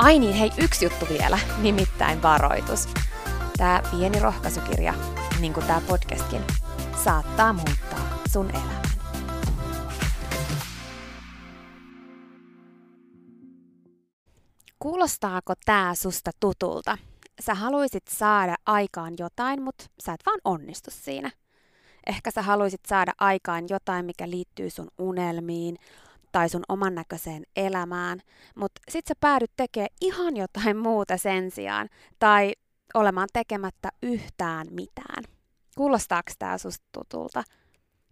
[0.00, 2.88] Ai niin, hei, yksi juttu vielä, nimittäin varoitus.
[3.56, 4.94] Tämä pieni rohkaisukirja,
[5.40, 6.42] niin kuin tämä podcastkin,
[7.04, 8.82] saattaa muuttaa sun elämän.
[14.78, 16.98] Kuulostaako tää susta tutulta?
[17.40, 21.30] Sä haluaisit saada aikaan jotain, mutta sä et vaan onnistu siinä.
[22.06, 25.76] Ehkä sä haluaisit saada aikaan jotain, mikä liittyy sun unelmiin,
[26.32, 28.20] tai sun oman näköiseen elämään,
[28.54, 32.52] mutta sit sä päädyt tekemään ihan jotain muuta sen sijaan, tai
[32.94, 35.24] olemaan tekemättä yhtään mitään.
[35.76, 37.42] Kuulostaako tää susta tutulta?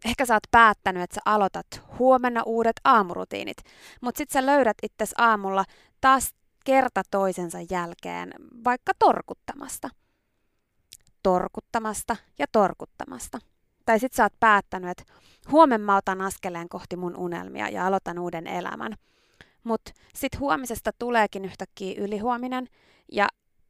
[0.04, 1.66] Ehkä sä oot päättänyt, että sä aloitat
[1.98, 3.56] huomenna uudet aamurutiinit,
[4.00, 5.64] mutta sit sä löydät itses aamulla
[6.00, 8.32] taas kerta toisensa jälkeen
[8.64, 9.88] vaikka torkuttamasta.
[11.22, 13.38] Torkuttamasta ja torkuttamasta.
[13.88, 15.12] Tai sit sä oot päättänyt, että
[15.53, 18.94] huomenna mä otan askeleen kohti mun unelmia ja aloitan uuden elämän.
[19.65, 22.69] Mutta sit huomisesta tuleekin yhtäkkiä ylihuominen
[23.12, 23.28] ja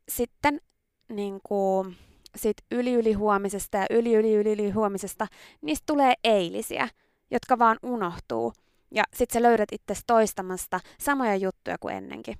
[0.08, 0.60] sitten
[1.08, 1.96] niin kuin,
[2.36, 5.26] sit yli yli huomisesta ja yli yli yli yli huomisesta,
[5.62, 6.88] niistä tulee eilisiä,
[7.30, 8.52] jotka vaan unohtuu.
[8.90, 12.34] Ja sit sä löydät itse toistamasta samoja juttuja kuin ennenkin.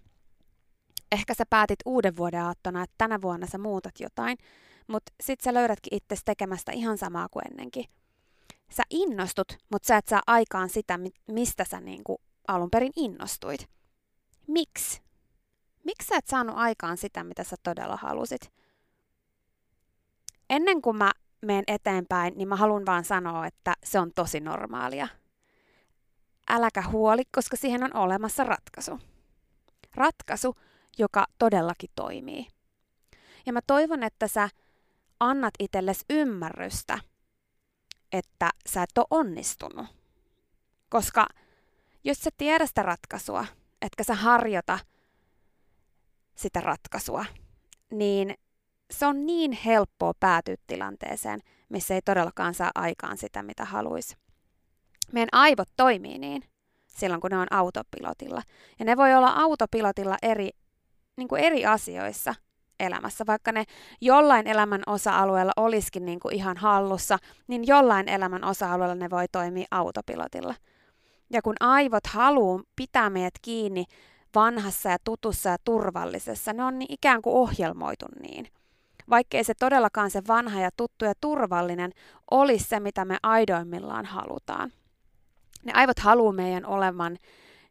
[1.13, 4.39] Ehkä sä päätit uuden vuoden aattona, että tänä vuonna sä muutat jotain,
[4.89, 7.85] mutta sit sä löydätkin itse tekemästä ihan samaa kuin ennenkin.
[8.71, 13.69] Sä innostut, mutta sä et saa aikaan sitä, mistä sä niinku alun perin innostuit.
[14.47, 15.03] Miksi?
[15.85, 18.53] Miksi sä et saanut aikaan sitä, mitä sä todella halusit?
[20.51, 21.13] Ennen kuin mä
[21.43, 25.09] menen eteenpäin, niin mä haluan vaan sanoa, että se on tosi normaalia.
[26.51, 29.01] Äläkä huoli, koska siihen on olemassa ratkaisu.
[29.95, 30.55] Ratkaisu,
[30.99, 32.47] joka todellakin toimii.
[33.47, 34.49] Ja mä toivon, että sä
[35.21, 36.99] annat itsellesi ymmärrystä,
[38.13, 39.87] että sä et ole onnistunut.
[40.89, 41.27] Koska
[42.05, 43.47] jos sä tiedä sitä ratkaisua,
[43.83, 44.79] etkä sä harjoita
[46.35, 47.25] sitä ratkaisua,
[47.93, 48.35] niin
[48.91, 54.17] se on niin helppoa päätyä tilanteeseen, missä ei todellakaan saa aikaan sitä, mitä haluaisi.
[55.13, 56.43] Meidän aivot toimii niin
[56.87, 58.43] silloin, kun ne on autopilotilla.
[58.79, 60.51] Ja ne voi olla autopilotilla eri,
[61.17, 62.35] niin eri asioissa–
[62.81, 63.25] elämässä.
[63.27, 63.65] Vaikka ne
[64.01, 69.67] jollain elämän osa-alueella olisikin niin kuin ihan hallussa, niin jollain elämän osa-alueella ne voi toimia
[69.71, 70.55] autopilotilla.
[71.31, 73.85] Ja kun aivot haluaa pitää meidät kiinni
[74.35, 78.49] vanhassa ja tutussa ja turvallisessa, ne on niin ikään kuin ohjelmoitu niin.
[79.11, 81.93] Vaikkei se todellakaan se vanha ja tuttu ja turvallinen
[82.31, 84.73] olisi se, mitä me aidoimmillaan halutaan.
[85.65, 87.19] Ne aivot haluaa meidän olevan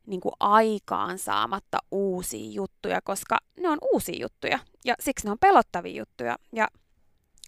[0.07, 5.39] niin kuin aikaan saamatta uusia juttuja, koska ne on uusia juttuja ja siksi ne on
[5.39, 6.37] pelottavia juttuja.
[6.53, 6.67] Ja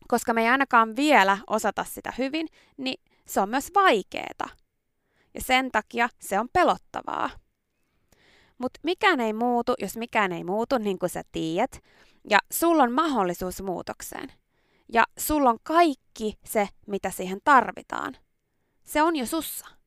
[0.08, 2.48] koska me ei ainakaan vielä osata sitä hyvin,
[2.78, 4.50] niin se on myös vaikeeta
[5.34, 7.30] ja sen takia se on pelottavaa.
[8.58, 11.84] Mutta mikään ei muutu, jos mikään ei muutu, niin kuin sä tiedät,
[12.30, 14.32] ja sulla on mahdollisuus muutokseen.
[14.94, 18.18] Ja sulla on kaikki se, mitä siihen tarvitaan.
[18.84, 19.79] Se on jo sussa.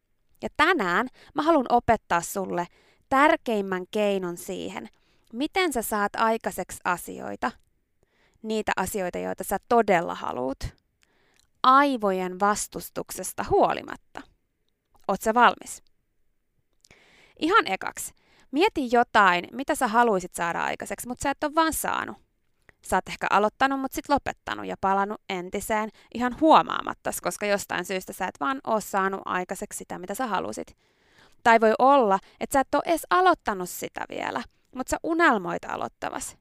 [0.43, 2.67] Ja tänään mä haluan opettaa sulle
[3.09, 4.89] tärkeimmän keinon siihen,
[5.33, 7.51] miten sä saat aikaiseksi asioita,
[8.43, 10.75] niitä asioita, joita sä todella haluat,
[11.63, 14.23] aivojen vastustuksesta huolimatta.
[15.09, 15.83] Oot sä valmis?
[17.39, 18.15] Ihan ekaksi,
[18.51, 22.22] mieti jotain, mitä sä haluaisit saada aikaiseksi, mutta sä et ole vaan saanut.
[22.87, 28.13] Sä oot ehkä aloittanut, mutta sitten lopettanut ja palannut entiseen ihan huomaamatta, koska jostain syystä
[28.13, 30.77] sä et vaan oo saanut aikaiseksi sitä, mitä sä halusit.
[31.43, 34.43] Tai voi olla, että sä et ole edes aloittanut sitä vielä,
[34.77, 36.37] mutta sä unelmoit aloittavas.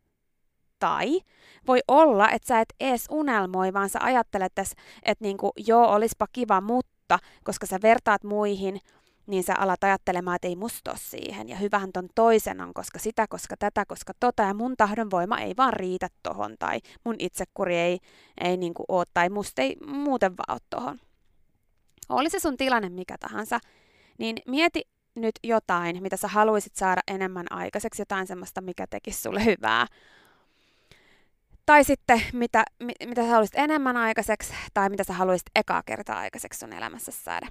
[0.79, 1.19] Tai
[1.67, 6.61] voi olla, että sä et edes unelmoi, vaan sä ajattelet, että niinku, joo, olispa kiva,
[6.61, 8.79] mutta koska sä vertaat muihin,
[9.27, 11.50] niin sä alat ajattelemaan, että ei musta siihen.
[11.50, 14.44] Ja hyvähän ton toisen on, koska sitä, koska tätä, koska tota.
[14.44, 16.56] Ja mun tahdonvoima ei vaan riitä tohon.
[16.59, 18.00] Tai mun itsekuri ei,
[18.41, 21.00] ei niinku oo, tai musta ei muuten vaan ole tohon.
[22.09, 23.59] Oli se sun tilanne mikä tahansa,
[24.18, 24.81] niin mieti
[25.15, 29.88] nyt jotain, mitä sä haluaisit saada enemmän aikaiseksi, jotain semmoista, mikä tekisi sulle hyvää.
[31.65, 32.63] Tai sitten, mitä,
[33.06, 37.47] mitä sä haluaisit enemmän aikaiseksi, tai mitä sä haluaisit ekaa kertaa aikaiseksi sun elämässä saada.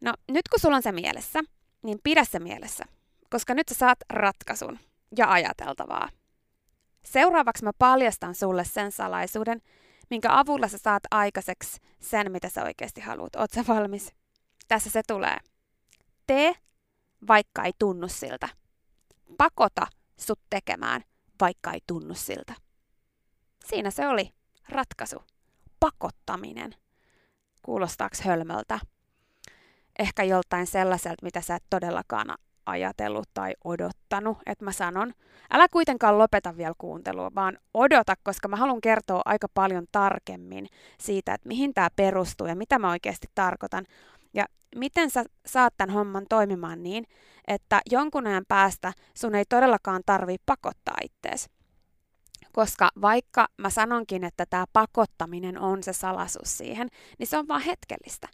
[0.00, 1.40] No, nyt kun sulla on se mielessä,
[1.82, 2.84] niin pidä se mielessä,
[3.30, 4.78] koska nyt sä saat ratkaisun
[5.16, 6.08] ja ajateltavaa.
[7.04, 9.62] Seuraavaksi mä paljastan sulle sen salaisuuden,
[10.10, 13.36] minkä avulla sä saat aikaiseksi sen, mitä sä oikeasti haluat.
[13.36, 14.14] Oot sä valmis?
[14.68, 15.36] Tässä se tulee.
[16.26, 16.54] Tee,
[17.28, 18.48] vaikka ei tunnu siltä.
[19.38, 19.86] Pakota
[20.20, 21.04] sut tekemään,
[21.40, 22.54] vaikka ei tunnu siltä.
[23.66, 24.32] Siinä se oli.
[24.68, 25.22] Ratkaisu.
[25.80, 26.74] Pakottaminen.
[27.62, 28.78] Kuulostaako hölmöltä?
[29.98, 32.34] Ehkä joltain sellaiselta, mitä sä et todellakaan
[32.66, 35.12] ajatellut tai odottanut, että mä sanon,
[35.50, 40.66] älä kuitenkaan lopeta vielä kuuntelua, vaan odota, koska mä haluan kertoa aika paljon tarkemmin
[41.00, 43.84] siitä, että mihin tämä perustuu ja mitä mä oikeasti tarkoitan.
[44.34, 44.46] Ja
[44.76, 47.04] miten sä saat tämän homman toimimaan niin,
[47.46, 51.50] että jonkun ajan päästä sun ei todellakaan tarvii pakottaa ittees.
[52.52, 57.62] Koska vaikka mä sanonkin, että tämä pakottaminen on se salaisuus siihen, niin se on vaan
[57.62, 58.28] hetkellistä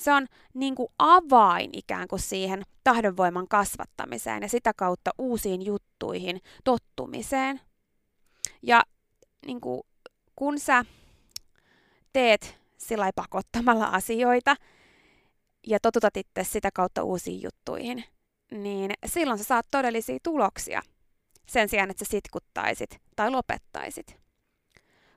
[0.00, 6.40] se on niin kuin avain ikään kuin siihen tahdonvoiman kasvattamiseen ja sitä kautta uusiin juttuihin
[6.64, 7.60] tottumiseen.
[8.62, 8.82] Ja
[9.46, 9.82] niin kuin,
[10.36, 10.84] kun sä
[12.12, 14.56] teet sillä pakottamalla asioita
[15.66, 18.04] ja totutat itse sitä kautta uusiin juttuihin,
[18.50, 20.82] niin silloin sä saat todellisia tuloksia
[21.46, 24.16] sen sijaan, että sä sitkuttaisit tai lopettaisit.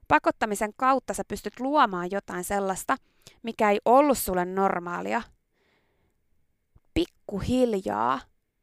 [0.07, 2.97] Pakottamisen kautta sä pystyt luomaan jotain sellaista,
[3.44, 5.22] mikä ei ollut sulle normaalia,
[6.94, 8.19] pikkuhiljaa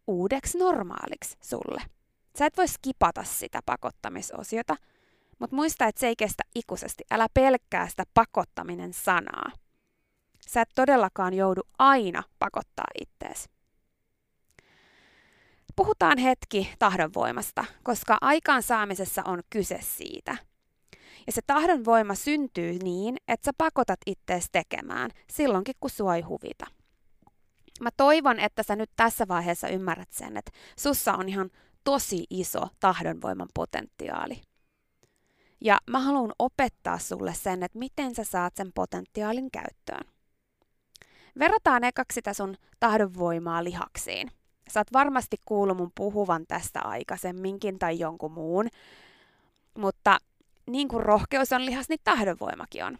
[0.06, 1.82] uudeksi normaaliksi sulle.
[2.38, 4.76] Sä et voi skipata sitä pakottamisosiota,
[5.38, 7.04] mutta muista, että se ei kestä ikuisesti.
[7.10, 9.52] Älä pelkkää sitä pakottaminen sanaa.
[10.48, 13.48] Sä et todellakaan joudu aina pakottaa ittees.
[15.76, 20.36] Puhutaan hetki tahdonvoimasta, koska aikaansaamisessa on kyse siitä–
[21.30, 26.22] ja se tahdon voima syntyy niin, että sä pakotat ittees tekemään silloinkin, kun sua ei
[26.22, 26.66] huvita.
[27.80, 31.50] Mä toivon, että sä nyt tässä vaiheessa ymmärrät sen, että sussa on ihan
[31.84, 34.40] tosi iso tahdonvoiman potentiaali.
[35.60, 40.04] Ja mä haluan opettaa sulle sen, että miten sä saat sen potentiaalin käyttöön.
[41.38, 44.30] Verrataan ekaksi sitä sun tahdonvoimaa lihaksiin.
[44.70, 48.68] Sä oot varmasti kuullut mun puhuvan tästä aikaisemminkin tai jonkun muun,
[49.78, 50.18] mutta
[50.72, 52.98] niin kuin rohkeus on lihas, niin tahdonvoimakin on.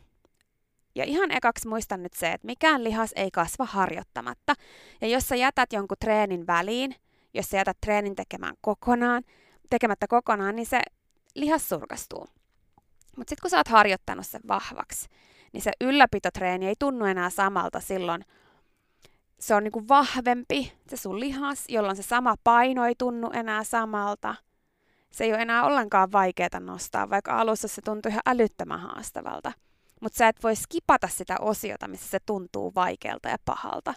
[0.95, 4.55] Ja ihan ekaksi muistan nyt se, että mikään lihas ei kasva harjoittamatta.
[5.01, 6.95] Ja jos sä jätät jonkun treenin väliin,
[7.35, 9.23] jos sä jätät treenin tekemään kokonaan,
[9.71, 10.81] tekemättä kokonaan, niin se
[11.35, 12.27] lihas surkastuu.
[13.17, 15.09] Mutta sitten kun sä oot harjoittanut sen vahvaksi,
[15.53, 18.25] niin se ylläpitotreeni ei tunnu enää samalta silloin.
[19.41, 24.35] Se on niinku vahvempi, se sun lihas, jolloin se sama paino ei tunnu enää samalta–
[25.13, 29.53] se ei ole enää ollenkaan vaikeaa nostaa, vaikka alussa se tuntuu ihan älyttömän haastavalta.
[30.01, 33.95] Mutta sä et voi skipata sitä osiota, missä se tuntuu vaikealta ja pahalta.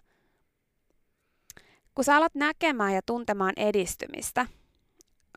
[1.96, 4.46] Kun sä alat näkemään ja tuntemaan edistymistä,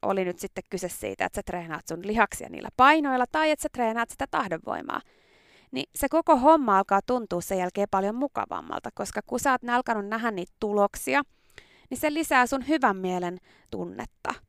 [0.03, 3.69] oli nyt sitten kyse siitä, että sä treenaat sun lihaksia niillä painoilla tai että sä
[3.73, 5.01] treenaat sitä tahdonvoimaa,
[5.71, 10.07] niin se koko homma alkaa tuntua sen jälkeen paljon mukavammalta, koska kun sä oot alkanut
[10.07, 11.23] nähdä niitä tuloksia,
[11.91, 13.39] niin se lisää sun hyvän mielen
[13.71, 14.35] tunnetta–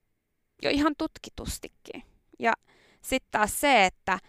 [0.63, 2.03] jo ihan tutkitustikin.
[2.39, 2.53] Ja
[3.01, 4.19] sitten taas se, että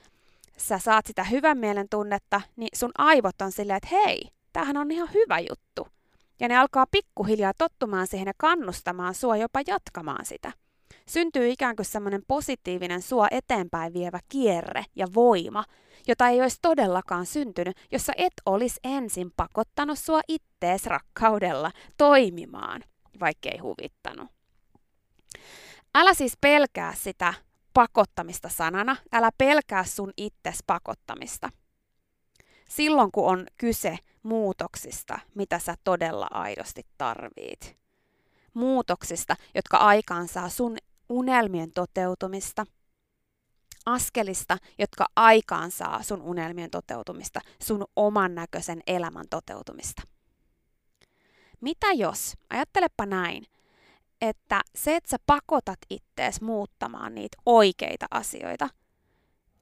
[0.56, 4.90] sä saat sitä hyvän mielen tunnetta, niin sun aivot on silleen, että hei, tämähän on
[4.90, 5.88] ihan hyvä juttu.
[6.40, 10.52] Ja ne alkaa pikkuhiljaa tottumaan siihen ja kannustamaan sua jopa jatkamaan sitä.
[11.08, 15.64] Syntyy ikään kuin semmoinen positiivinen sua eteenpäin vievä kierre ja voima,
[16.08, 22.84] jota ei olisi todellakaan syntynyt, jos sä et olisi ensin pakottanut sua ittees rakkaudella toimimaan,
[23.20, 24.37] vaikkei huvittanut.
[25.94, 27.34] Älä siis pelkää sitä
[27.74, 31.48] pakottamista sanana, älä pelkää sun itses pakottamista.
[32.68, 37.78] Silloin kun on kyse muutoksista, mitä sä todella aidosti tarvit.
[38.54, 40.76] Muutoksista, jotka aikaansaa sun
[41.08, 42.66] unelmien toteutumista.
[43.86, 50.02] Askelista, jotka aikaansaa sun unelmien toteutumista, sun oman näköisen elämän toteutumista.
[51.60, 53.46] Mitä jos, ajattelepa näin,
[54.20, 58.68] että se, että sä pakotat ittees muuttamaan niitä oikeita asioita,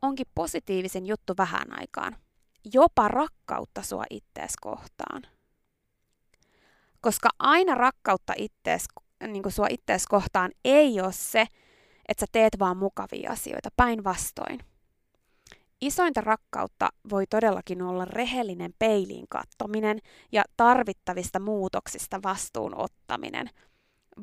[0.03, 2.17] onkin positiivisen juttu vähän aikaan.
[2.73, 5.23] Jopa rakkautta sua ittees kohtaan.
[7.01, 8.85] Koska aina rakkautta ittees,
[9.27, 11.47] niin kuin sua ittees kohtaan ei ole se,
[12.09, 14.61] että sä teet vaan mukavia asioita, päinvastoin.
[15.81, 19.99] Isointa rakkautta voi todellakin olla rehellinen peiliin kattominen
[20.33, 23.51] ja tarvittavista muutoksista vastuun ottaminen–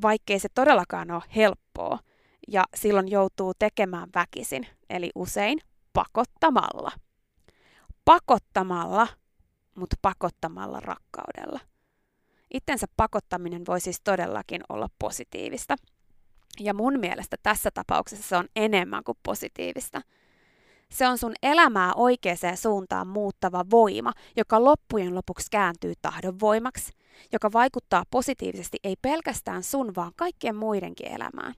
[0.01, 1.99] vaikkei se todellakaan ole helppoa,
[2.47, 5.59] ja silloin joutuu tekemään väkisin, eli usein
[5.93, 6.91] pakottamalla.
[8.05, 9.07] Pakottamalla,
[9.75, 11.59] mutta pakottamalla rakkaudella.
[12.53, 15.75] Itsensä pakottaminen voi siis todellakin olla positiivista.
[16.59, 20.01] Ja mun mielestä tässä tapauksessa se on enemmän kuin positiivista.
[20.91, 26.91] Se on sun elämää oikeaan suuntaan muuttava voima, joka loppujen lopuksi kääntyy tahdon voimaksi
[27.31, 31.53] joka vaikuttaa positiivisesti ei pelkästään sun, vaan kaikkien muidenkin elämään.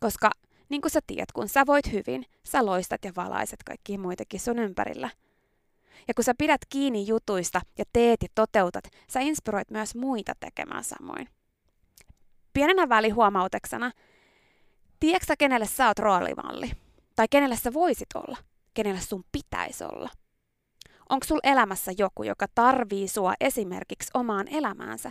[0.00, 0.30] Koska
[0.68, 4.58] niin kuin sä tiedät, kun sä voit hyvin, sä loistat ja valaiset kaikkia muitakin sun
[4.58, 5.10] ympärillä.
[6.08, 10.84] Ja kun sä pidät kiinni jutuista ja teet ja toteutat, sä inspiroit myös muita tekemään
[10.84, 11.28] samoin.
[12.52, 13.90] Pienenä välihuomauteksena,
[15.00, 16.70] tiedätkö kenelle sä oot roolimalli?
[17.16, 18.36] Tai kenelle sä voisit olla?
[18.74, 20.10] Kenelle sun pitäisi olla?
[21.08, 25.10] Onko sul elämässä joku, joka tarvii sua esimerkiksi omaan elämäänsä?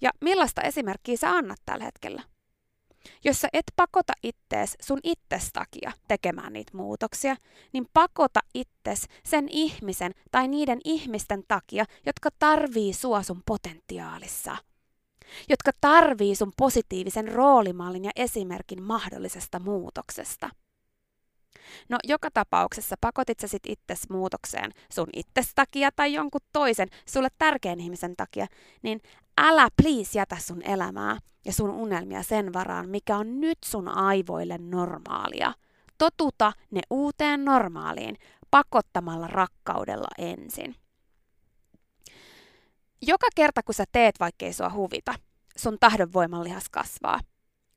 [0.00, 2.22] Ja millaista esimerkkiä sä annat tällä hetkellä?
[3.24, 7.36] Jos sä et pakota ittees sun itses takia tekemään niitä muutoksia,
[7.72, 14.56] niin pakota itses sen ihmisen tai niiden ihmisten takia, jotka tarvii sua sun potentiaalissa.
[15.48, 20.50] Jotka tarvii sun positiivisen roolimallin ja esimerkin mahdollisesta muutoksesta.
[21.88, 27.28] No joka tapauksessa pakotit sä sit itses muutokseen sun itses takia tai jonkun toisen, sulle
[27.38, 28.46] tärkeän ihmisen takia,
[28.82, 29.00] niin
[29.38, 34.58] älä please jätä sun elämää ja sun unelmia sen varaan, mikä on nyt sun aivoille
[34.58, 35.54] normaalia.
[35.98, 38.16] Totuta ne uuteen normaaliin
[38.50, 40.74] pakottamalla rakkaudella ensin.
[43.02, 45.14] Joka kerta kun sä teet, vaikkei sua huvita,
[45.56, 47.20] sun tahdon voimalihas kasvaa.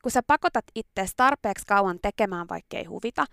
[0.04, 3.26] Kun sä pakotat ittees tarpeeksi kauan tekemään, vaikkei huvita,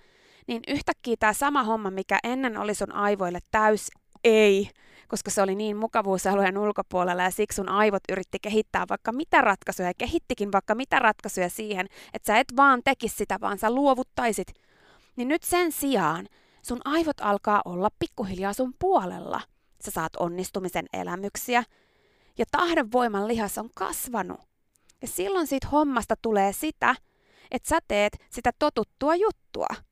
[0.47, 3.91] niin yhtäkkiä tämä sama homma, mikä ennen oli sun aivoille täys
[4.25, 4.71] ei,
[5.09, 9.89] koska se oli niin mukavuusalueen ulkopuolella ja siksi sun aivot yritti kehittää vaikka mitä ratkaisuja
[9.89, 14.49] ja kehittikin vaikka mitä ratkaisuja siihen, että sä et vaan tekisi sitä, vaan sä luovuttaisit.
[15.17, 16.27] Niin nyt sen sijaan
[16.63, 19.41] sun aivot alkaa olla pikkuhiljaa sun puolella.
[19.85, 21.65] Sä saat onnistumisen elämyksiä
[22.39, 24.41] ja tahdon voiman lihas on kasvanut.
[25.03, 26.95] Ja silloin siitä hommasta tulee sitä,
[27.51, 29.67] että sä teet sitä totuttua juttua–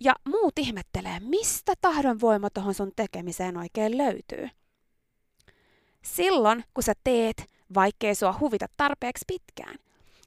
[0.00, 4.48] ja muut ihmettelee, mistä tahdon voima tuohon sun tekemiseen oikein löytyy.
[6.02, 9.74] Silloin, kun sä teet, vaikkei sua huvita tarpeeksi pitkään,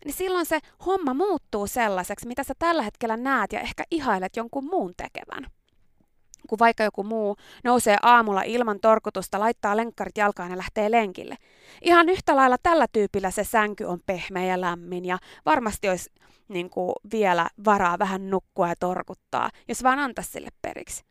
[0.06, 4.66] niin silloin se homma muuttuu sellaiseksi, mitä sä tällä hetkellä näet ja ehkä ihailet jonkun
[4.66, 5.52] muun tekevän.
[6.50, 11.38] Kun vaikka joku muu nousee aamulla ilman torkutusta, laittaa lenkkarit jalkaan ja lähtee lenkille.
[11.82, 16.10] Ihan yhtä lailla tällä tyypillä se sänky on pehmeä ja lämmin ja varmasti olisi
[16.48, 21.04] niin kuin vielä varaa vähän nukkua ja torkuttaa, jos vaan antaa sille periksi.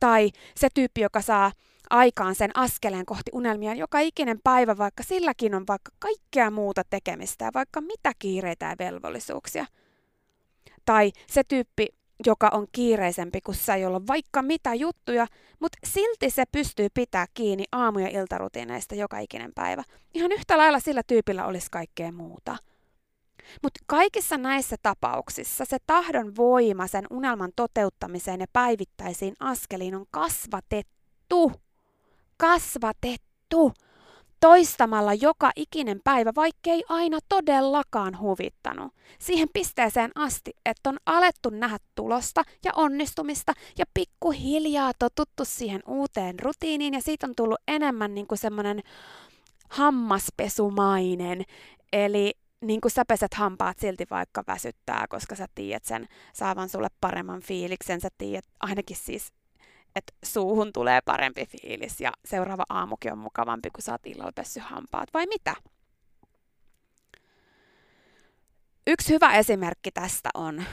[0.00, 1.52] Tai se tyyppi, joka saa
[1.90, 7.44] aikaan sen askeleen kohti unelmia joka ikinen päivä, vaikka silläkin on vaikka kaikkea muuta tekemistä
[7.44, 9.66] ja vaikka mitä kiireitä ja velvollisuuksia.
[10.84, 11.86] Tai se tyyppi,
[12.26, 15.26] joka on kiireisempi kuin sä, jolla vaikka mitä juttuja,
[15.60, 19.82] mutta silti se pystyy pitää kiinni aamu- ja iltarutiineista joka ikinen päivä.
[20.14, 22.56] Ihan yhtä lailla sillä tyypillä olisi kaikkea muuta–
[23.62, 31.52] mutta kaikissa näissä tapauksissa se tahdon voima sen unelman toteuttamiseen ja päivittäisiin askeliin on kasvatettu.
[32.36, 33.72] Kasvatettu
[34.40, 38.94] toistamalla joka ikinen päivä, vaikkei aina todellakaan huvittanut.
[39.18, 46.38] Siihen pisteeseen asti, että on alettu nähdä tulosta ja onnistumista ja pikkuhiljaa totuttu siihen uuteen
[46.38, 48.82] rutiiniin ja siitä on tullut enemmän niin kuin semmoinen
[49.68, 51.44] hammaspesumainen,
[51.92, 56.88] eli niin kuin sä peset hampaat silti vaikka väsyttää, koska sä tiedät sen saavan sulle
[57.00, 59.32] paremman fiiliksen, sä tiedät ainakin siis,
[59.96, 64.60] että suuhun tulee parempi fiilis ja seuraava aamukin on mukavampi, kun sä oot illalla pessy
[64.60, 65.54] hampaat, vai mitä?
[68.86, 70.64] Yksi hyvä esimerkki tästä on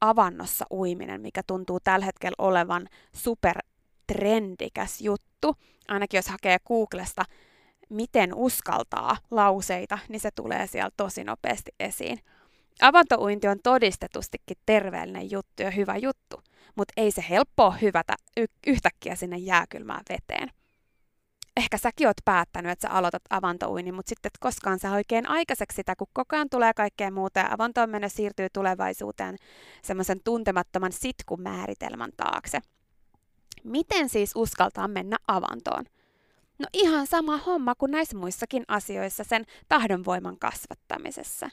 [0.00, 5.56] avannossa uiminen, mikä tuntuu tällä hetkellä olevan supertrendikäs juttu.
[5.88, 7.24] Ainakin jos hakee Googlesta
[7.92, 12.20] miten uskaltaa lauseita, niin se tulee siellä tosi nopeasti esiin.
[12.80, 16.42] Avantouinti on todistetustikin terveellinen juttu ja hyvä juttu,
[16.74, 20.48] mutta ei se helppoa hyvätä y- yhtäkkiä sinne jääkylmään veteen.
[21.56, 25.76] Ehkä säkin oot päättänyt, että sä aloitat avantouinnin, mutta sitten et koskaan sä oikein aikaiseksi
[25.76, 29.36] sitä, kun koko ajan tulee kaikkea muuta ja avantoon mennä siirtyy tulevaisuuteen
[29.82, 32.60] semmoisen tuntemattoman sitkumääritelmän taakse.
[33.64, 35.84] Miten siis uskaltaa mennä avantoon?
[36.58, 41.50] No ihan sama homma kuin näissä muissakin asioissa sen tahdonvoiman kasvattamisessa.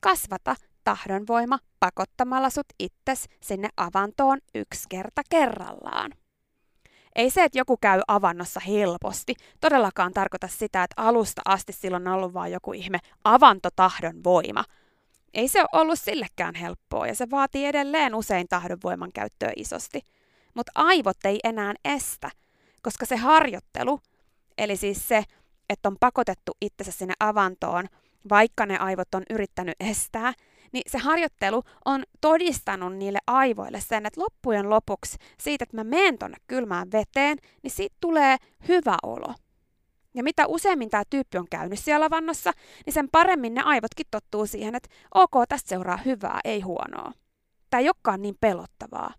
[0.00, 6.12] Kasvata tahdonvoima pakottamalla sut itses sinne avantoon yksi kerta kerrallaan.
[7.14, 12.14] Ei se, että joku käy avannossa helposti, todellakaan tarkoita sitä, että alusta asti silloin on
[12.14, 14.64] ollut vain joku ihme avantotahdon voima.
[15.34, 20.00] Ei se ole ollut sillekään helppoa ja se vaatii edelleen usein tahdonvoiman käyttöä isosti.
[20.54, 22.30] Mutta aivot ei enää estä,
[22.82, 24.00] koska se harjoittelu,
[24.58, 25.24] eli siis se,
[25.68, 27.86] että on pakotettu itsensä sinne avantoon,
[28.28, 30.32] vaikka ne aivot on yrittänyt estää,
[30.72, 36.18] niin se harjoittelu on todistanut niille aivoille sen, että loppujen lopuksi siitä, että mä menen
[36.18, 38.36] tonne kylmään veteen, niin siitä tulee
[38.68, 39.34] hyvä olo.
[40.14, 42.52] Ja mitä useimmin tämä tyyppi on käynyt siellä avannossa,
[42.86, 47.12] niin sen paremmin ne aivotkin tottuu siihen, että ok, tästä seuraa hyvää, ei huonoa.
[47.70, 49.14] Tämä ei olekaan niin pelottavaa.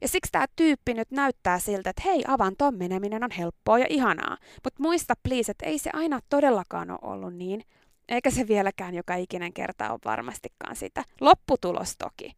[0.00, 4.36] Ja siksi tämä tyyppi nyt näyttää siltä, että hei, avantoon meneminen on helppoa ja ihanaa.
[4.64, 7.62] Mutta muista please, että ei se aina todellakaan ole ollut niin.
[8.08, 11.04] Eikä se vieläkään joka ikinen kerta ole varmastikaan sitä.
[11.20, 12.32] Lopputulos toki.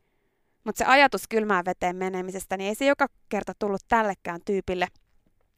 [0.65, 4.89] Mutta se ajatus kylmään veteen menemisestä, niin ei se joka kerta tullut tällekään tyypille,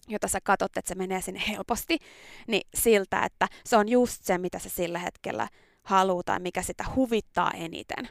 [0.08, 1.98] jota sä katsot, että se menee sinne helposti,
[2.46, 5.48] niin siltä, että se on just se, mitä se sillä hetkellä
[5.82, 8.08] haluaa tai mikä sitä huvittaa eniten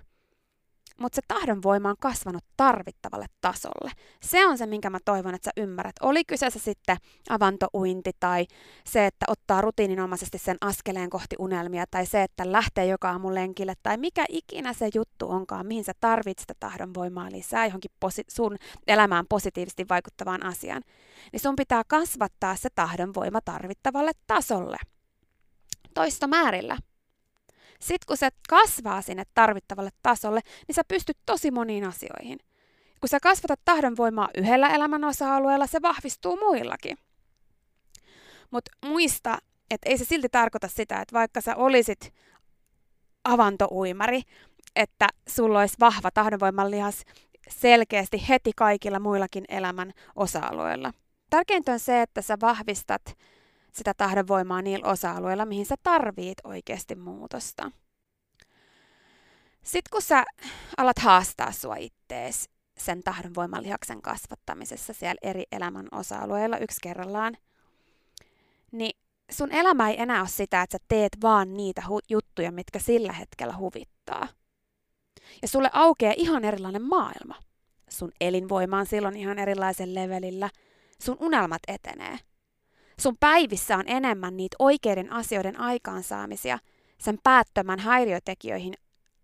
[1.00, 3.92] mutta se tahdonvoima on kasvanut tarvittavalle tasolle.
[4.24, 5.96] Se on se, minkä mä toivon, että sä ymmärrät.
[6.02, 6.98] Oli kyseessä sitten
[7.30, 8.46] avantouinti tai
[8.86, 13.74] se, että ottaa rutiininomaisesti sen askeleen kohti unelmia tai se, että lähtee joka aamu lenkille
[13.84, 18.58] tai mikä ikinä se juttu onkaan, mihin sä tarvitset sitä tahdonvoimaa lisää johonkin posi- sun
[18.88, 20.82] elämään positiivisesti vaikuttavaan asiaan,
[21.32, 24.78] niin sun pitää kasvattaa se tahdonvoima tarvittavalle tasolle.
[25.94, 26.78] Toista määrillä.
[27.82, 32.40] Sitten kun se kasvaa sinne tarvittavalle tasolle, niin sä pystyt tosi moniin asioihin.
[33.00, 36.98] Kun sä kasvatat tahdonvoimaa yhdellä elämän osa-alueella, se vahvistuu muillakin.
[38.52, 39.38] Mutta muista,
[39.72, 42.14] että ei se silti tarkoita sitä, että vaikka sä olisit
[43.24, 44.22] avantouimari,
[44.76, 47.04] että sulla olisi vahva tahdonvoiman lihas
[47.50, 50.94] selkeästi heti kaikilla muillakin elämän osa-alueilla.
[51.30, 53.18] Tärkeintä on se, että sä vahvistat
[53.72, 57.72] sitä tahdonvoimaa niillä osa-alueilla, mihin sä tarvit oikeasti muutosta.
[59.64, 60.24] Sitten kun sä
[60.78, 67.38] alat haastaa sua ittees sen tahdonvoiman lihaksen kasvattamisessa siellä eri elämän osa-alueilla yksi kerrallaan,
[68.72, 69.00] niin
[69.32, 73.14] sun elämä ei enää ole sitä, että sä teet vaan niitä hu- juttuja, mitkä sillä
[73.14, 74.28] hetkellä huvittaa.
[75.42, 77.36] Ja sulle aukeaa ihan erilainen maailma.
[77.90, 80.50] Sun elinvoima on silloin ihan erilaisen levelillä.
[81.02, 82.20] Sun unelmat etenee–
[83.02, 86.60] Sun päivissä on enemmän niitä oikeiden asioiden aikaansaamisia
[86.98, 88.74] sen päättömän häiriötekijöihin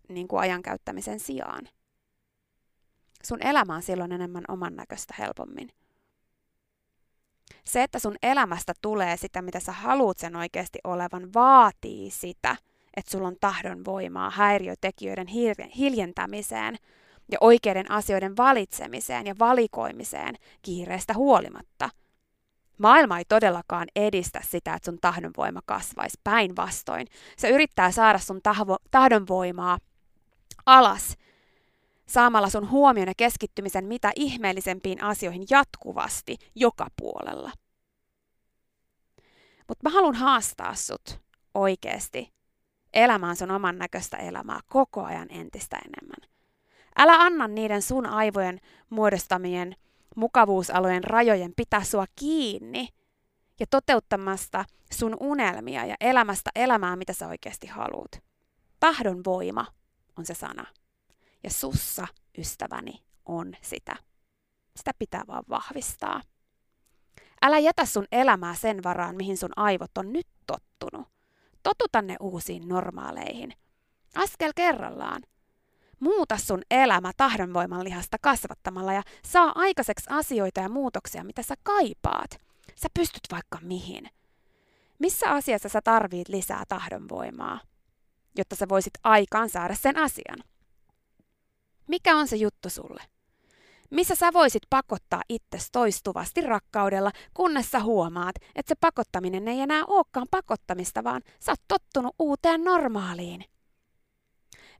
[0.08, 1.68] niin kuin ajan käyttämisen sijaan.
[3.22, 5.70] Sun elämä on silloin enemmän oman näköistä helpommin.
[7.64, 12.56] Se, että sun elämästä tulee sitä, mitä sä haluut sen oikeasti olevan, vaatii sitä,
[12.96, 15.26] että sulla on tahdon voimaa häiriötekijöiden
[15.76, 16.76] hiljentämiseen
[17.32, 21.90] ja oikeiden asioiden valitsemiseen ja valikoimiseen kiireestä huolimatta–
[22.78, 26.20] Maailma ei todellakaan edistä sitä, että sun tahdonvoima kasvaisi.
[26.24, 27.06] Päinvastoin.
[27.36, 29.78] Se yrittää saada sun tahvo, tahdonvoimaa
[30.66, 31.16] alas
[32.06, 37.52] saamalla sun huomion ja keskittymisen mitä ihmeellisempiin asioihin jatkuvasti joka puolella.
[39.68, 41.20] Mutta mä haluan haastaa sut
[41.54, 42.32] oikeasti
[42.94, 46.30] elämään sun oman näköistä elämää koko ajan entistä enemmän.
[46.98, 48.60] Älä anna niiden sun aivojen
[48.90, 49.76] muodostamien
[50.18, 52.88] mukavuusalojen rajojen pitää sua kiinni
[53.60, 58.22] ja toteuttamasta sun unelmia ja elämästä elämää, mitä sä oikeasti haluat.
[58.80, 59.66] Tahdon voima
[60.18, 60.66] on se sana.
[61.44, 62.06] Ja sussa,
[62.38, 63.96] ystäväni, on sitä.
[64.76, 66.22] Sitä pitää vaan vahvistaa.
[67.42, 71.08] Älä jätä sun elämää sen varaan, mihin sun aivot on nyt tottunut.
[71.62, 73.52] Totuta ne uusiin normaaleihin.
[74.14, 75.22] Askel kerrallaan.
[76.00, 82.30] Muuta sun elämä tahdonvoiman lihasta kasvattamalla ja saa aikaiseksi asioita ja muutoksia, mitä sä kaipaat.
[82.76, 84.10] Sä pystyt vaikka mihin.
[84.98, 87.60] Missä asiassa sä tarvit lisää tahdonvoimaa,
[88.38, 90.38] jotta sä voisit aikaan saada sen asian?
[91.88, 93.02] Mikä on se juttu sulle?
[93.90, 99.84] Missä sä voisit pakottaa itsesi toistuvasti rakkaudella, kunnes sä huomaat, että se pakottaminen ei enää
[99.86, 103.44] olekaan pakottamista, vaan sä oot tottunut uuteen normaaliin.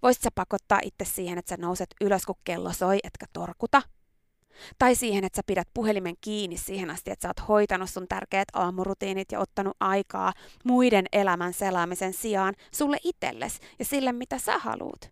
[0.03, 3.83] Voisit sä pakottaa itse siihen, että sä nouset ylös, kun kello soi, etkä torkuta?
[4.79, 8.49] Tai siihen, että sä pidät puhelimen kiinni siihen asti, että sä oot hoitanut sun tärkeät
[8.53, 10.33] aamurutiinit ja ottanut aikaa
[10.65, 15.11] muiden elämän selaamisen sijaan sulle itsellesi ja sille, mitä sä haluut.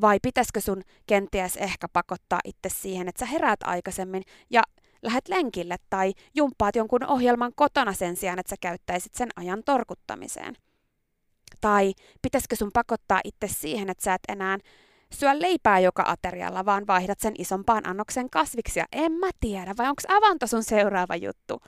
[0.00, 4.62] Vai pitäisikö sun kenties ehkä pakottaa itse siihen, että sä heräät aikaisemmin ja
[5.02, 10.56] lähet lenkille tai jumppaat jonkun ohjelman kotona sen sijaan, että sä käyttäisit sen ajan torkuttamiseen?
[11.60, 11.92] Tai
[12.22, 14.58] pitäisikö sun pakottaa itse siihen, että sä et enää
[15.12, 18.84] syö leipää joka aterialla, vaan vaihdat sen isompaan annoksen kasviksia?
[18.92, 21.60] En mä tiedä, vai onko avanto sun seuraava juttu?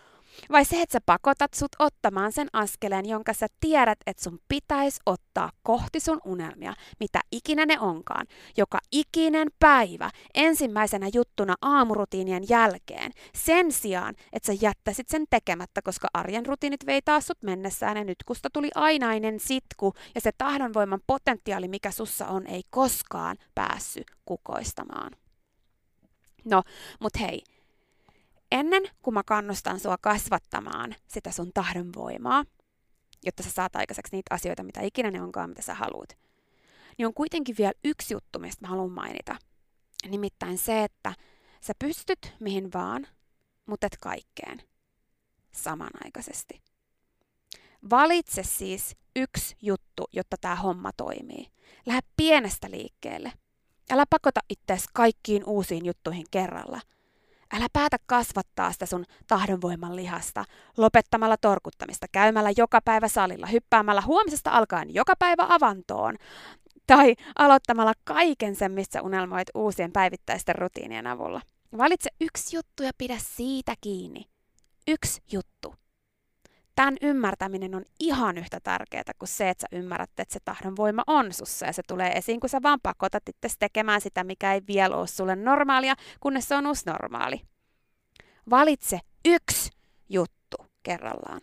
[0.52, 5.00] Vai se, että sä pakotat sut ottamaan sen askeleen, jonka sä tiedät, että sun pitäisi
[5.06, 13.12] ottaa kohti sun unelmia, mitä ikinä ne onkaan, joka ikinen päivä ensimmäisenä juttuna aamurutiinien jälkeen,
[13.34, 18.04] sen sijaan, että sä jättäisit sen tekemättä, koska arjen rutiinit vei taas sut mennessään ja
[18.04, 24.06] nyt kusta tuli ainainen sitku ja se tahdonvoiman potentiaali, mikä sussa on, ei koskaan päässyt
[24.24, 25.12] kukoistamaan.
[26.44, 26.62] No,
[27.00, 27.42] mut hei,
[28.52, 32.44] ennen kuin mä kannustan sua kasvattamaan sitä sun tahdon voimaa,
[33.24, 36.18] jotta sä saat aikaiseksi niitä asioita, mitä ikinä ne onkaan, mitä sä haluat,
[36.98, 39.36] niin on kuitenkin vielä yksi juttu, mistä mä haluan mainita.
[40.08, 41.14] Nimittäin se, että
[41.60, 43.06] sä pystyt mihin vaan,
[43.66, 44.62] mutta et kaikkeen
[45.52, 46.62] samanaikaisesti.
[47.90, 51.46] Valitse siis yksi juttu, jotta tämä homma toimii.
[51.86, 53.32] Lähde pienestä liikkeelle.
[53.90, 56.80] Älä pakota itseäsi kaikkiin uusiin juttuihin kerralla–
[57.52, 60.44] Älä päätä kasvattaa sitä sun tahdonvoiman lihasta
[60.76, 66.16] lopettamalla torkuttamista, käymällä joka päivä salilla, hyppäämällä huomisesta alkaen joka päivä avantoon
[66.86, 71.40] tai aloittamalla kaiken sen, missä unelmoit uusien päivittäisten rutiinien avulla.
[71.78, 74.24] Valitse yksi juttu ja pidä siitä kiinni.
[74.88, 75.74] Yksi juttu
[76.78, 81.02] tämän ymmärtäminen on ihan yhtä tärkeää kuin se, että sä ymmärrät, että se tahdon voima
[81.06, 84.60] on sussa ja se tulee esiin, kun sä vaan pakotat itse tekemään sitä, mikä ei
[84.68, 87.40] vielä ole sulle normaalia, kunnes se on uusi normaali.
[88.50, 89.70] Valitse yksi
[90.08, 91.40] juttu kerrallaan.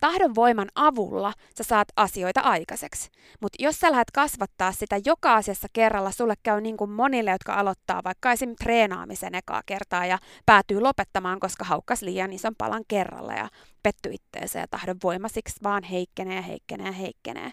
[0.00, 3.10] Tahdon voiman avulla sä saat asioita aikaiseksi.
[3.40, 7.54] Mutta jos sä lähdet kasvattaa sitä joka asiassa kerralla, sulle käy niin kuin monille, jotka
[7.54, 8.56] aloittaa vaikka esim.
[8.56, 13.48] treenaamisen ekaa kertaa ja päätyy lopettamaan, koska haukkas liian ison palan kerralla ja
[13.82, 17.52] petty itteensä ja tahdon voima siksi vaan heikkenee ja heikkenee ja heikkenee.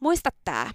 [0.00, 0.70] Muista tää.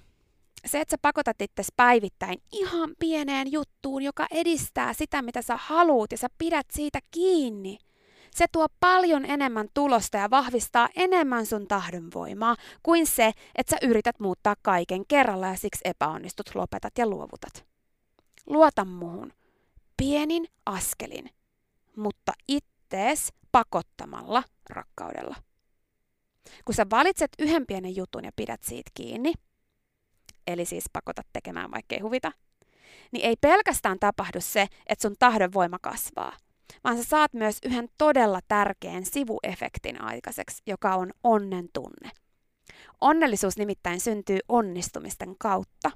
[0.65, 6.11] Se, että sä pakotat itse päivittäin ihan pieneen juttuun, joka edistää sitä, mitä sä haluut
[6.11, 7.77] ja sä pidät siitä kiinni–
[8.35, 14.19] se tuo paljon enemmän tulosta ja vahvistaa enemmän sun tahdonvoimaa kuin se, että sä yrität
[14.19, 17.65] muuttaa kaiken kerralla ja siksi epäonnistut, lopetat ja luovutat.
[18.45, 19.33] Luota muuhun.
[19.97, 21.29] Pienin askelin,
[21.95, 25.35] mutta ittees pakottamalla rakkaudella.
[26.65, 29.33] Kun sä valitset yhden pienen jutun ja pidät siitä kiinni,
[30.47, 32.31] eli siis pakotat tekemään vaikkei huvita,
[33.11, 36.37] niin ei pelkästään tapahdu se, että sun tahdon voima kasvaa,
[36.83, 42.11] vaan sä saat myös yhden todella tärkeän sivuefektin aikaiseksi, joka on onnen tunne.
[43.01, 45.91] Onnellisuus nimittäin syntyy onnistumisten kautta.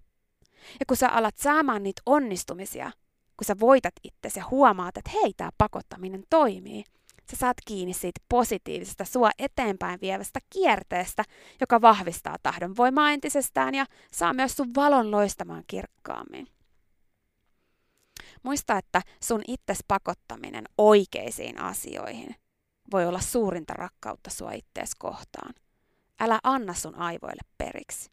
[0.80, 2.92] Ja kun sä alat saamaan niitä onnistumisia,
[3.38, 6.84] kun sä voitat itse ja huomaat, että hei, tämä pakottaminen toimii,
[7.32, 11.24] sä saat kiinni siitä positiivisesta, sua eteenpäin vievästä kierteestä,
[11.62, 16.48] joka vahvistaa tahdon voimaa entisestään ja saa myös sun valon loistamaan kirkkaammin.
[18.48, 22.36] Muista, että sun itses pakottaminen oikeisiin asioihin
[22.92, 25.54] voi olla suurinta rakkautta sua ittees kohtaan.
[26.20, 28.10] Älä anna sun aivoille periksi.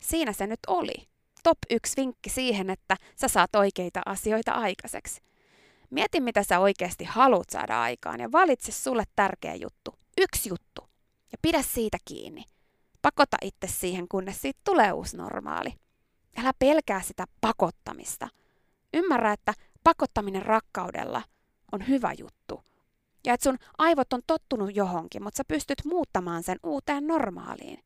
[0.00, 0.94] Siinä se nyt oli.
[1.42, 5.20] Top yksi vinkki siihen, että sä saat oikeita asioita aikaiseksi.
[5.90, 9.94] Mieti, mitä sä oikeasti haluat saada aikaan ja valitse sulle tärkeä juttu.
[10.18, 10.88] Yksi juttu.
[11.32, 12.44] Ja pidä siitä kiinni.
[13.02, 15.72] Pakota itse siihen, kunnes siitä tulee uusi normaali.
[16.36, 18.28] Älä pelkää sitä pakottamista–
[18.94, 19.54] Ymmärrä, että
[19.84, 21.22] pakottaminen rakkaudella
[21.72, 22.62] on hyvä juttu.
[23.26, 27.78] Ja että sun aivot on tottunut johonkin, mutta sä pystyt muuttamaan sen uuteen normaaliin.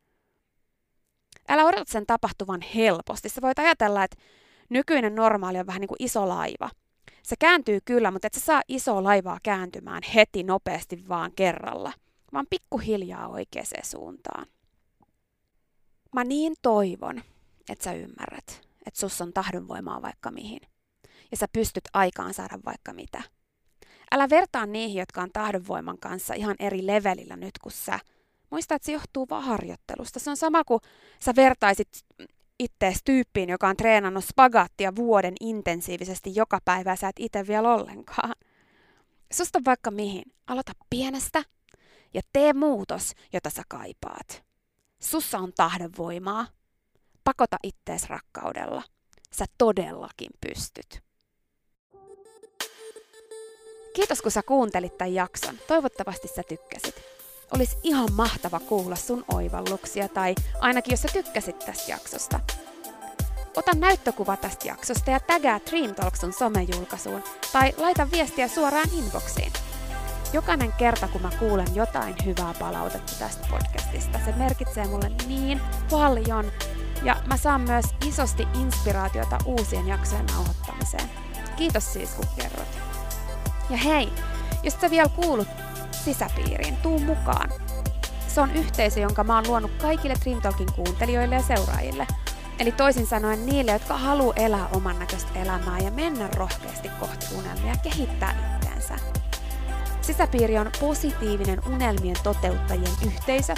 [1.49, 3.29] Älä odota sen tapahtuvan helposti.
[3.29, 4.16] Sä voit ajatella, että
[4.68, 6.71] nykyinen normaali on vähän niin kuin iso laiva.
[7.23, 11.92] Se kääntyy kyllä, mutta et sä saa iso laivaa kääntymään heti nopeasti vaan kerralla,
[12.33, 14.47] vaan pikkuhiljaa oikeaan suuntaan.
[16.14, 17.23] Mä niin toivon,
[17.68, 20.61] että sä ymmärrät, että sus on tahdonvoimaa vaikka mihin.
[21.31, 23.23] Ja sä pystyt aikaan saada vaikka mitä.
[24.11, 28.01] Älä vertaa niihin, jotka on tahdonvoiman kanssa ihan eri levelillä nyt kuin sä.
[28.51, 30.21] Muista, että se johtuu vaan harjoittelusta.
[30.21, 30.81] Se on sama kuin
[31.21, 31.88] sä vertaisit
[32.59, 37.75] ittees tyyppiin, joka on treenannut spagaattia vuoden intensiivisesti joka päivä ja sä et itse vielä
[37.75, 38.35] ollenkaan.
[39.33, 40.23] Susta vaikka mihin.
[40.47, 41.45] Aloita pienestä
[42.14, 44.45] ja tee muutos, jota sä kaipaat.
[44.99, 46.47] Sussa on tahdonvoimaa.
[47.25, 48.83] Pakota ittees rakkaudella.
[49.33, 51.08] Sä todellakin pystyt.
[53.98, 55.54] Kiitos kun sä kuuntelit tämän jakson.
[55.66, 56.94] Toivottavasti sä tykkäsit.
[57.54, 62.40] Olisi ihan mahtava kuulla sun oivalluksia tai ainakin jos sä tykkäsit tästä jaksosta.
[63.56, 69.52] Ota näyttökuva tästä jaksosta ja tägää Dream Talk sun somejulkaisuun tai laita viestiä suoraan inboxiin.
[70.32, 76.52] Jokainen kerta, kun mä kuulen jotain hyvää palautetta tästä podcastista, se merkitsee mulle niin paljon
[77.02, 81.11] ja mä saan myös isosti inspiraatiota uusien jaksojen nauhoittamiseen.
[81.56, 82.88] Kiitos siis, kun kerrot.
[83.70, 84.12] Ja hei,
[84.62, 85.48] jos sä vielä kuulut
[85.92, 87.50] sisäpiiriin, tuu mukaan.
[88.28, 92.07] Se on yhteisö, jonka mä oon luonut kaikille Dream Talkin kuuntelijoille ja seuraajille.
[92.59, 97.72] Eli toisin sanoen niille, jotka haluaa elää oman näköistä elämää ja mennä rohkeasti kohti unelmia
[97.72, 98.96] ja kehittää itteensä.
[100.00, 103.54] Sisäpiiri on positiivinen unelmien toteuttajien yhteisö,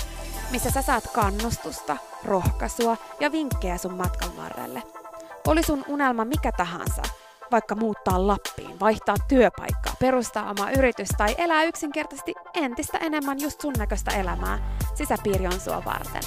[0.50, 4.82] missä sä saat kannustusta, rohkaisua ja vinkkejä sun matkan varrelle.
[5.46, 7.02] Oli sun unelma mikä tahansa,
[7.52, 13.74] vaikka muuttaa Lappiin, vaihtaa työpaikkaa, perustaa oma yritys tai elää yksinkertaisesti entistä enemmän just sun
[13.78, 16.22] näköistä elämää, sisäpiiri on sua varten.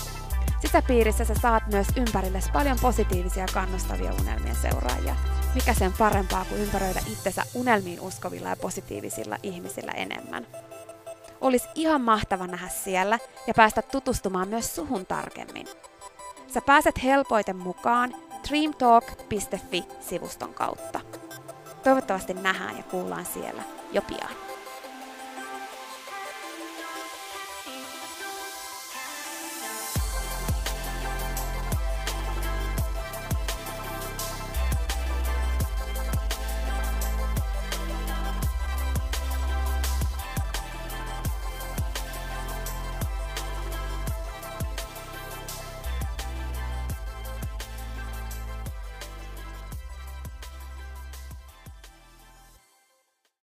[0.62, 5.16] Sisäpiirissä sä saat myös ympärillesi paljon positiivisia kannustavia unelmien seuraajia.
[5.56, 10.48] Mikä sen parempaa kuin ympäröidä itsensä unelmiin uskovilla ja positiivisilla ihmisillä enemmän.
[11.42, 15.68] Olisi ihan mahtava nähdä siellä ja päästä tutustumaan myös suhun tarkemmin.
[16.48, 18.16] Sä pääset helpoiten mukaan
[18.50, 21.00] dreamtalk.fi-sivuston kautta.
[21.84, 24.53] Toivottavasti nähdään ja kuullaan siellä jo pian.